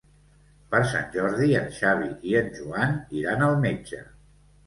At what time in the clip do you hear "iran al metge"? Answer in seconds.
3.19-4.01